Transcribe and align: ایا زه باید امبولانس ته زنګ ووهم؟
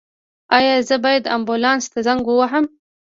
ایا 0.57 0.75
زه 0.87 0.95
باید 1.05 1.29
امبولانس 1.35 1.85
ته 1.91 1.99
زنګ 2.07 2.21
ووهم؟ 2.27 2.65